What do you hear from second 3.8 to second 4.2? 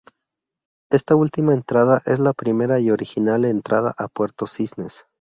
a